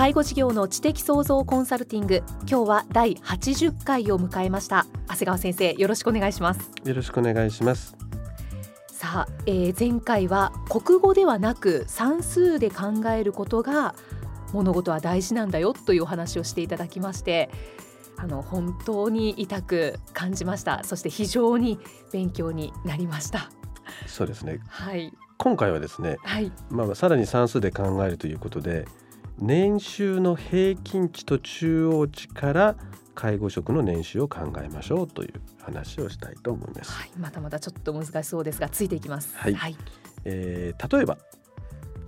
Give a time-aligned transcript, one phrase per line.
[0.00, 4.86] 介護事業の知的創造コンサルティング今日は第80回を迎えました。
[5.08, 6.70] 長谷川先生よろしくお願いします。
[6.86, 7.94] よろしくお願いします。
[8.90, 13.94] さあ、えー、前回は国語ではなく算数で考えることが
[14.54, 17.50] 物事は大事なんだよというお話をしていただきまして
[18.16, 20.82] あの本当に痛く感じました。
[20.82, 21.78] そして非常に
[22.10, 23.50] 勉強になりました。
[24.06, 24.60] そうですね。
[24.66, 25.12] はい。
[25.36, 26.50] 今回はですね、はい。
[26.70, 28.88] まあ、さらに算数で考えるということで
[29.40, 32.76] 年収の平均値と中央値から
[33.14, 36.92] 介護職の年収を考えましょうという話をしたいと思います。
[36.92, 39.36] はい、またまたちょっと難しそうですがついていきます。
[39.36, 39.54] はい。
[39.54, 39.76] はい、
[40.24, 41.18] えー、例えば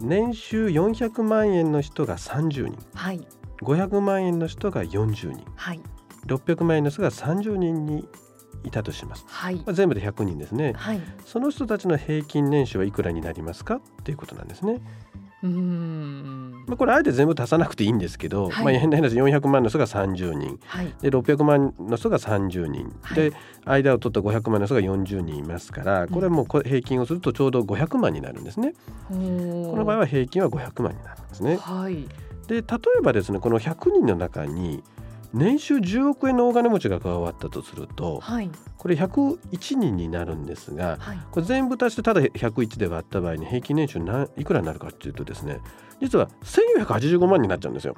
[0.01, 3.27] 年収400万円の人が30人、はい、
[3.63, 5.81] 500万円の人が40人、はい、
[6.27, 8.09] 600万円の人が30人に
[8.65, 9.57] いたとします、はい。
[9.57, 14.81] まあ、全部で100人ですね、はい、その人たちの平均年収はいくらになりますかっていうことなんですね。
[15.43, 16.65] うん。
[16.67, 23.33] まあ、これあえて全部足さなくていいんですけど、はい、まあ、変な話400万の人が30人、はい、で600万の人が30人、はい、で
[23.65, 28.75] 間を取った500万の人が40人いますからこれも平均をするとちょうど500万になるんですね。
[29.09, 31.57] この場合は平均は500万になるんですね。
[31.57, 32.07] はい、
[32.47, 32.63] で例
[32.99, 34.83] えばですねこの100人の中に
[35.33, 44.01] 年収10億円の大金持ちが加わったとすると、はい、これ101人になるんですが、はい、これ全部足してただ101で割った場合に平均年収
[44.37, 45.61] いくらになるかっていうとですね
[46.01, 47.97] 実は1485万になっちゃうんですよ。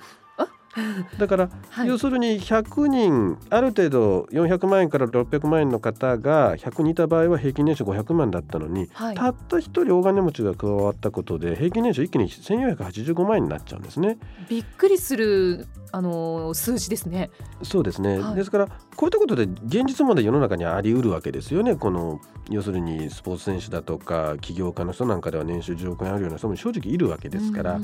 [1.18, 14.18] だから、はい、要するに100人ある程度400万円から600万円の方が100人いた場合は平均年収500万だったのに、はい、たった1人大金持ちが加わったことで平均年収一気に1485万円になっちゃうんですね。
[14.48, 17.30] びっくりするあの数字ですね。
[17.62, 21.76] そうですね、はい、ですからこういったことで現実問題世の中にあり得るわけですよね。
[21.76, 22.20] この
[22.50, 27.80] 要するにスポーツ選手だとか起業家の人なんかでは年収10億円あるような人も正直いるわけですから、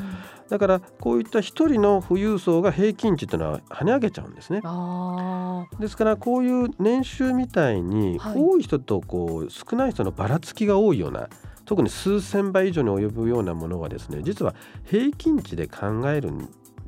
[0.48, 4.62] だからこういった一人の富裕層が平均値というのは跳ね上げちゃうんですね。
[5.78, 11.28] ですからこういう年収みたいに多い人とこう少ない人のばらつきが多いような、
[11.66, 14.54] 特に数千倍以上に及ぶようなものはですね実は
[14.84, 16.32] 平均値で考える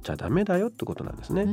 [0.03, 1.47] ちゃダメだよってことなんですね。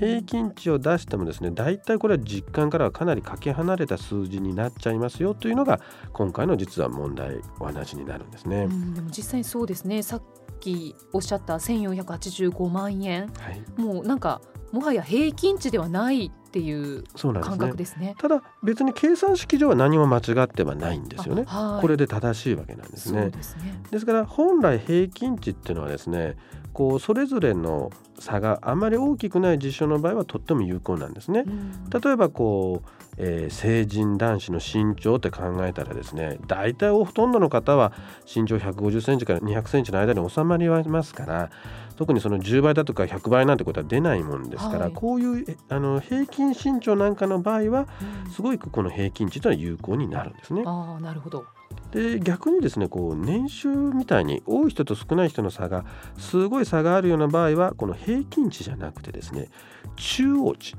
[0.00, 5.80] 平均値を出してもですね大体これは実感からはかなりかけ離れた数字になっちゃいますよというのが
[6.12, 8.66] 今回の実は問題お話になるんですね。
[8.94, 10.22] でも実際そうですねさっ
[10.62, 14.40] きおっしゃった1485万円、はい、もうなんか
[14.70, 23.30] もはや平均値ではないっていう感覚ですね、ね、ただ別に計算式上は何も間違ってはないんですよね、はい、これで正しいわけなんですね。
[23.30, 23.80] ですね。
[23.90, 26.36] ですから本来平均値っていうのはですね
[26.74, 31.44] こうそれぞれの差があまり大きくない事象の場合はとっても有効なんですね。
[31.88, 37.92] 例えばこう、えー、成人男子の身長って考えたらですね大体ほとんどの方は
[38.32, 41.50] 身長150センチから200センチの間に収まりますから
[41.96, 47.86] 特にその10倍だとか100倍なんてことは出ないもんですから、はい、こういうあの平均身長なんかの場合は、
[48.34, 50.62] すごいこの平均値というのは有効になるんですね。
[50.66, 51.44] あなるほど。
[51.90, 55.84] で逆にですねこう年収みたいに多い人と少ない人の差が
[56.18, 59.48] すごい差があるような場合はこの平均値じゃなくてですね
[59.96, 60.74] 中央値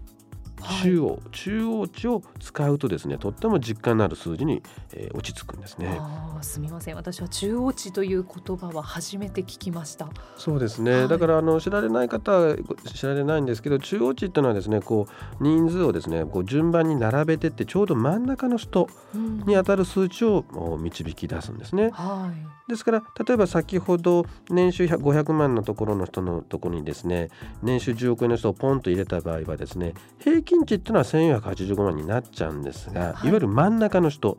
[0.82, 4.64] 中央、はい、中央値を使うとですねとっても実感のある数字に、
[4.94, 5.98] えー、落ち着くんですね。
[6.00, 6.96] あすみません。
[6.96, 10.10] 私は中央値という言葉は初めて聞きました。
[10.38, 12.56] そうですね、はい、だからあの知られない方は
[12.94, 15.08] 知られないんですけど中央値っていうのはですねこ
[15.40, 20.44] う人数をですねこう順番に並べてってちょうど真ん中の人に当たる数値を
[20.80, 22.32] 導き出すんですね、は
[22.68, 27.30] い、ですから例えば先ほど年収500万のところの人のところにですね
[27.62, 34.38] 年収10億円の人をポンと入れた場合はですね平均値っていうのは1485万になっちゃうんですが、はい、いわゆる真ん中の人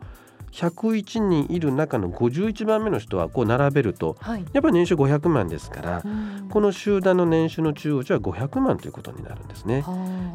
[0.54, 6.02] 101人いる中の51番目の人はこう並べると、はい、やっぱり年収500万ですから、
[6.50, 9.84] この集団の年収の中央値は500万ということになるんですね。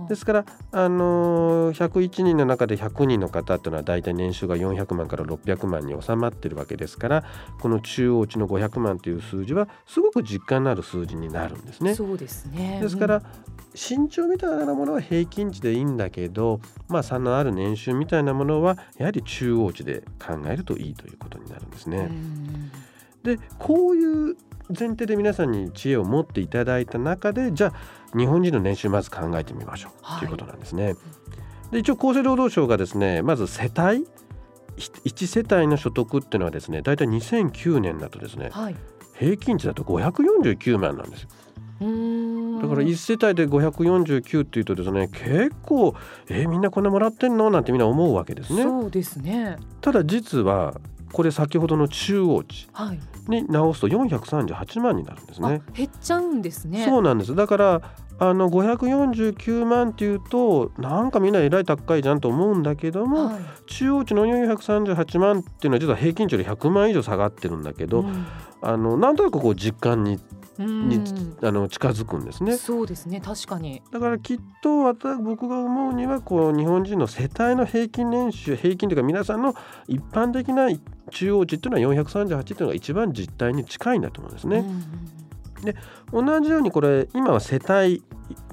[0.10, 7.24] ですから、あのー、101人の中で100人の方というのは大体年収が400万から600万に収まってるわけですから
[7.62, 11.96] この中央値の500万という数字はすごく実感のある数字になるんですね。
[11.96, 13.22] そうですねですから、
[13.74, 22.10] 身長みたいなものは平均値でいいんだけど、まあ、差のある年収みたいなものはやはり中央値で考えるといいということになるんですね。
[23.24, 24.38] でこういう
[24.70, 27.74] 前提で皆さんに知恵を持っていただいた中でじゃ
[28.14, 30.96] あ日本人の年収まず考えてみましょうということなんですね。
[31.72, 34.08] で一応厚生労働省がですねまず世帯
[34.78, 38.76] 1世帯の所得っていうのはですね大体2009年だとですね、はい、
[39.18, 41.30] 平均値だと549万なんですよ。
[41.80, 45.96] だから1世帯で549っていうとですね結構
[46.28, 47.50] えー、みんなこんなもらってんの？
[47.50, 48.64] なんてみんな思うわけですね。
[48.64, 50.80] そうですねただ実は
[51.14, 52.68] これ先ほどの中央値
[53.28, 55.62] に直すと438万になるんですね。
[55.74, 56.86] 減っちゃうんですね。
[56.86, 57.36] そうなんです。
[57.36, 57.82] だから
[58.22, 68.26] あの549万っていうとなんかみんなえらい高いじゃんと思うんだけども、はい、中央値の438万っていうのは実は平均値より100万以上下がってるんだけど、うん、
[68.62, 70.20] あのなんとなくこう実感に
[70.66, 71.02] に
[71.42, 72.58] あの近づくんですね。
[72.58, 73.22] そうですね。
[73.22, 73.82] 確かに。
[73.92, 79.56] だからきっと私僕が思うにはこう日本人の世帯の平均年収平均というか皆さんの
[79.88, 80.70] 一般的な
[81.12, 84.66] 中央値っていうのは438っていうのが一番実態に近いんだと思うんですね。
[85.64, 85.76] で
[86.12, 88.04] 同じようにこれ今は世帯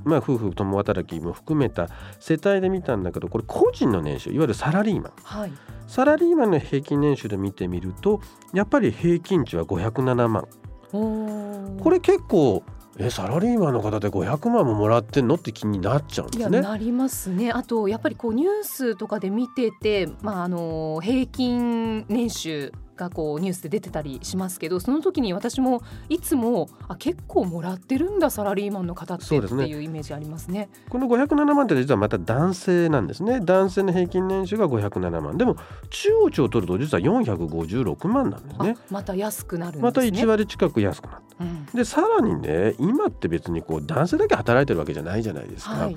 [0.05, 1.89] まあ、夫婦共働きも含めた
[2.21, 5.53] 世帯で見たんだけどこれ個人の年収いわゆるサラリーマン、はい、
[5.89, 8.21] サラリーマンの平均年収で見てみると
[8.55, 10.47] やっぱり平均値は507万
[10.93, 12.63] これ結構
[12.99, 16.61] えサラリーマンの方で500万ももらってんのって気になっちゃうんですね。
[16.63, 17.53] なりますね。
[17.53, 30.69] あとやっぱりこうニュースとかで見てて、まあ、あの平均年収がこうニュースで出てたりしますけどその時に私もいつもあ結構もらってるんだサラリーマンの方ってっていうイメージありますね。
[30.89, 35.57] この507万って実はまた男性なんですね男性の平均年収が507万でも
[35.91, 38.77] 中央値を取ると実は456万なんですね。
[38.91, 39.83] また安くなるね。
[39.83, 41.45] また1割近く安くなった。
[41.45, 45.73] うん、でさらにね今って別にこう男性だけ働いてるわけじゃないじゃないですか。
[45.73, 45.97] はい、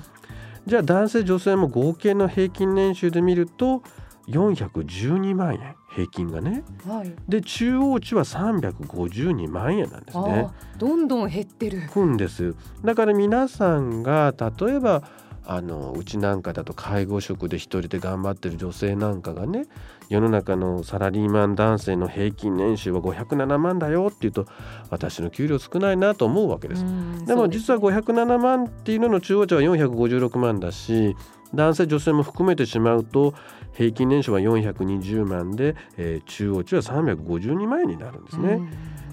[0.66, 3.82] じゃあ男性女性も合計の平均年収で見ると
[4.28, 10.48] 412万円平均がね、はい、で中央値は352万円なんですね。
[10.78, 11.88] どんどん減ってる。
[11.92, 12.54] くんです。
[12.84, 15.02] だから皆さんが例えば
[15.52, 19.64] あのうちなんかだと介護職で一人で頑張ってる女性なんかがね
[20.08, 24.46] 世の中のサラリーマン男性の平均年収は507万だよって言うと
[24.90, 26.84] 私の給料少ないなと思うわけです。
[27.26, 31.16] でも実は507万っていうのの中央値は456万だし
[31.52, 33.34] 男性女性も含めてしまうと
[33.72, 38.60] 平均年収は420万で、えー、中央値は352万円になるんですね。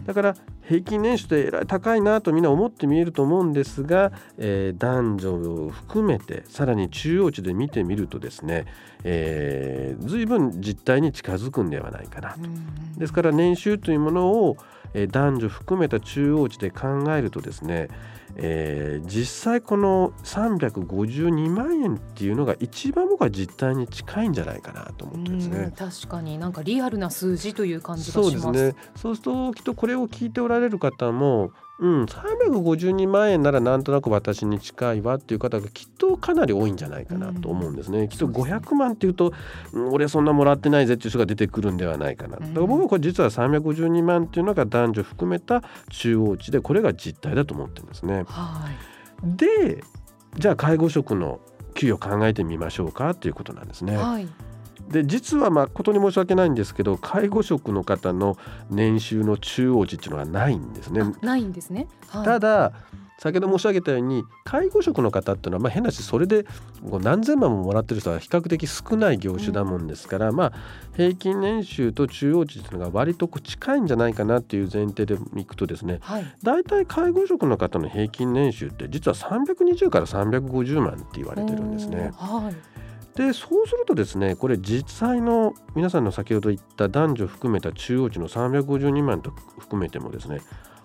[0.08, 0.36] だから
[0.68, 8.66] 平均年収ってえらい高いなとみんな思って見えると思うんですが、えー、男女を含めてさらに中央値で見てみるとですね、
[9.04, 12.40] えー、随分実態に近づくんではないかなと。
[12.98, 14.58] ですから年収というものを、
[14.94, 17.90] えー、男女含めた中央値で考えるとですね、
[18.40, 25.74] えー、実際この352万円っていうのが一番僕は実態に近いんじゃないかなと思ってですね。
[25.76, 28.40] 確かになんかリアルな数字という感じがします。
[28.40, 28.76] そうですね。
[28.96, 38.00] そうするときっとこれを聞いておられる方もうん、352万円ならなんとなく私に近いわっていう方がきっとかなり多いんじゃないかなと思うんですね。
[38.00, 39.34] うん、きっと500万っていうと、
[39.74, 42.38] うん、俺そんなもらってないぜっていう人が出てくるんではないかな。
[42.38, 48.24] だから僕はこれ実は352万っていうのが男女含めた中央値でこれが実態だと思ってるんですね。
[48.28, 48.68] は
[49.24, 49.84] い、で
[50.38, 51.40] じゃあ介護職の
[51.76, 53.98] 給与を考えてみましょうかっていうことなんですね。
[53.98, 54.28] はい
[54.90, 58.38] で実は誠に申し訳ないんですけど介護職の方の
[58.70, 61.04] 年収の中央値っていうのはないんですね。
[61.22, 62.74] ないんですね、はい、ただ
[63.20, 66.46] 先ほど申し上げたように介護職の方っていうのはまあ変なしそれで
[66.84, 70.54] 何千万ももらってる人は比較的少ない業種だもんですから、うん、まあ
[70.96, 82.12] 平均年収と中央値っていうのが割と近いんじゃないかなっていう前提でいくとですね、はい、大体介護職の方の平均年収って実は320から350万って言われてるんですね。
[82.16, 82.87] はい
[83.18, 90.40] でそうするとですねこれ実際の皆さんの先ほど言った男女含めた中央値の352万と含めてもですね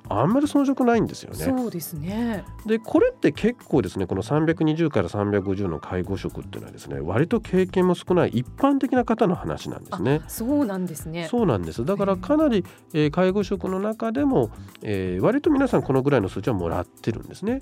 [0.08, 1.36] あんまり遜色ないんですよね。
[1.36, 2.44] そうですね。
[2.66, 10.20] でこれって結構ですねこの320から350の介護職っていうのはですね割と経験も少ない一般的な方の話なんですね。
[10.28, 11.28] そうなんですね。
[11.30, 11.84] そうなんです。
[11.84, 14.50] だからかなり、えー、介護職の中でも、
[14.82, 17.60] えー、割と皆さんこのぐらいの数値はもらってるんですね。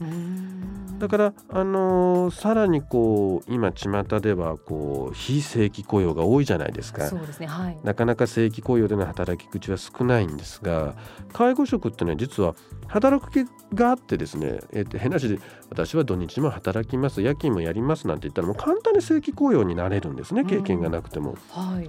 [0.99, 7.07] だから、あのー、さらにこう今巷ではこう非正規雇用が多いじゃないですか。
[7.07, 10.95] そうですね、はい、なかなか正規雇用での働き口は少ないんですが
[11.33, 12.40] 介護職っていうのは実は
[12.89, 21.37] 働く気があってですね、えー、変な話で私は土日も働きます夜勤もやりますなんて言ったらもう簡単に正規雇用になれるんですね経験がなくても。
[21.51, 21.89] はい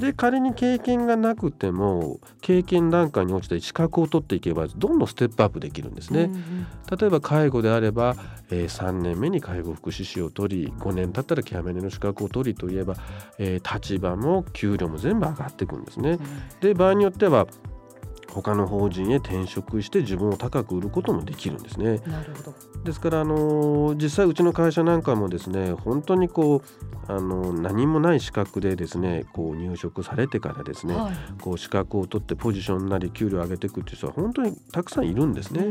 [0.00, 6.22] で仮に経験がなくても経験段階に落ちて資格を取っていけばどんどんステップアップできるんですね。
[6.22, 6.66] うんうん、
[6.98, 8.16] 例えば介護であれば、
[8.50, 12.94] えー、3年目に介護福祉士を取り5年経ったらケアメネの資格を取りといえば、
[13.38, 16.12] えー、立場も給料も全部上がっていくんですね。
[16.12, 16.18] うん、
[16.60, 17.46] で場合によっては
[18.30, 21.98] 他の法人へ転職して自分を高く売ることもできるんですね。
[22.06, 26.62] なるほどですからあの実際うちの会社なんかもですね本当にこ
[27.08, 35.70] うあの何もない資格でですねこう入職されてからですね、はい、こう資格を取ってポジションなり給料を上げていくっていう人は本当にたくさんいるんですね。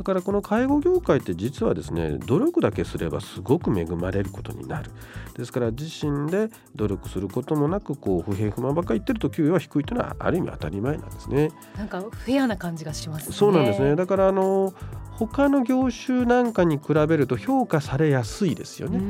[0.00, 4.90] だからこの介護業界って実はですね努力だけすればすごく恵まれることになる。
[5.36, 11.50] ですから自身で努力することもなくこう不平不満ばっかり言ってると給与は低いというのはある意味当たり前なんですね。
[11.76, 13.94] なんかフェアな感じがします、ね、そうなんですね。
[13.94, 14.72] だからあの
[15.10, 19.00] 他の業種なんかに比べると評価されやすいですよね。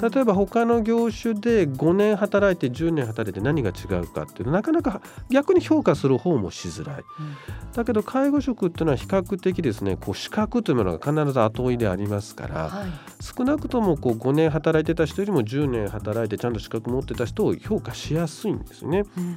[0.00, 5.00] 例えば他の業種で5年働いて10年働いて何が違うかっていうとなかなか
[5.30, 7.04] 逆に評価する方もしづらい。
[7.18, 7.36] うん、
[7.72, 19.04] だけど介護職っていうのは比較的ですねこう資格というものが必ず後追いでありますから、はい、少なくともこう5年働いてた人よりも10年働いてちゃんと資格持ってた人を評価しやすいんですね。
[19.16, 19.36] うん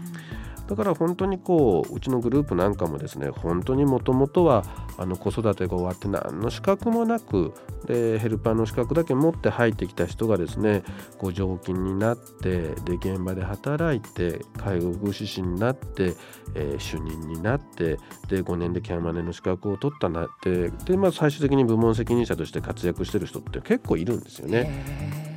[0.70, 4.64] だから本当にこううちのグループなんかもですね本当にもともとは
[5.00, 7.56] あの子育てが終わって何の資格もなく
[7.88, 10.84] でヘルパーの資格だけ持って入ってきた人がですね
[11.18, 16.14] こう常勤になってで現場で働いて介護福祉士になって、
[16.54, 17.98] えー、主任になって
[18.28, 25.30] で5年でケアマネの資格を取ったなってで、まあ、最終的に部門責任者として活躍してる人って結構いるんですよね。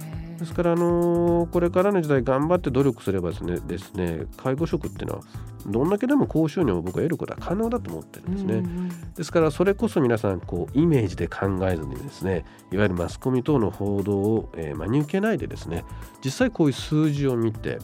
[0.43, 5.23] ですから、あのこれからの時代頑張って努力すればですねですね介護職っていうのは
[5.67, 8.55] どんだけでも高収入を僕は得ることは可能だと思ってるんですね。
[8.55, 15.85] うんうん、ですからそれこそ皆さんこうイメージで考えずにですねいわゆるマスコミ等の報道を、えー、真に受けないでですね
[16.25, 17.79] 実際こういう数字を見て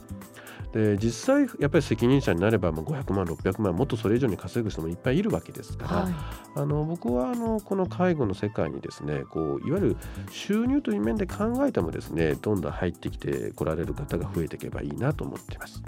[0.73, 6.15] で実際やっぱり責任者になればもう500万600万もっとそれ以上に稼ぐ人もいっぱいいるわけですから、はい、
[6.57, 9.97] あの僕はあのこの介護の世界にですねこういわゆる
[10.31, 15.83] 収入という面で考えてもですねどんどん入ってきてこられる方が増えていけばいいなと思っています。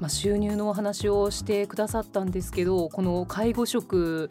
[0.00, 4.28] まあ、収入のお話をしてくださったんですけどこの介護職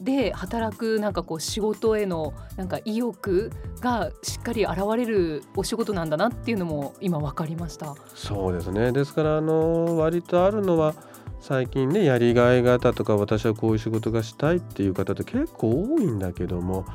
[0.00, 7.94] で働くなんかこう仕事へのなんか意欲がしっかり現れるお仕事なんだなっていうのも今分かりました。
[8.14, 8.92] そうですね。
[8.92, 10.94] ですからあの割とあるのは
[11.40, 16.86] 最近ねやりがい型とか私はこういう仕事がしたいっていう方って結構多いんだけども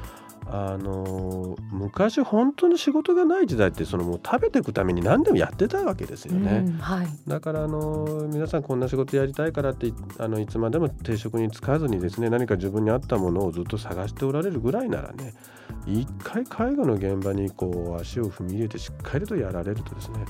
[0.49, 15.33] あの昔本当に仕事がない時代ってそのもう食べていくために何でもやってたわけですよね、うんはい、だからあの皆さんこんな仕事やりたいからってあのいつまでも定職に就かずにですね何か自分に合ったものをずっと探しておられるぐらいならね
[15.85, 20.25] 一回介護の現場にこう足を踏み入れてしっかりとやられるとですね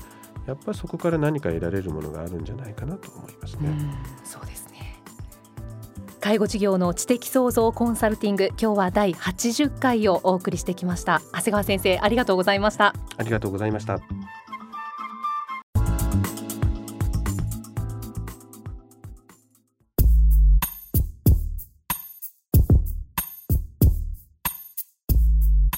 [0.46, 3.68] やっぱりそこから何か得られるものがあるんじゃないかなと思いますね。
[4.24, 4.67] そうです
[6.28, 11.22] 介護事業の知的創造コンサルティング今日は第80回をお送りしてきました。
[11.32, 12.94] 長谷川先生ありがとうございました。
[13.16, 13.98] ありがとうございました。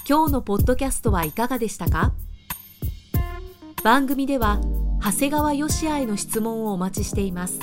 [0.08, 2.12] 今日のポッドキャストはいかがでしたか？
[3.84, 4.58] 番組では
[5.00, 7.60] 長谷川義也への質問をお待ちしています。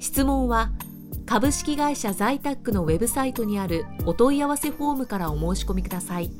[0.00, 0.72] 質問は
[1.26, 6.30] 株式会社在宅のウェブサイトにあるお問い合わせフォームからお申し込みください。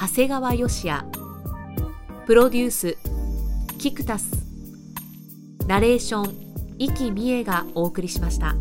[0.01, 1.05] 長谷川義也
[2.27, 2.97] プロデュース
[3.79, 4.31] キクタス
[5.67, 6.35] ナレーション
[6.79, 8.55] 生きみえがお送りしました。